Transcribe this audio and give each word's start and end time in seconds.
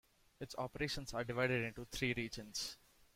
Its 0.39 0.55
operations 0.57 1.13
are 1.13 1.23
divided 1.23 1.63
into 1.63 1.85
three 1.85 2.11
regions. 2.15 2.75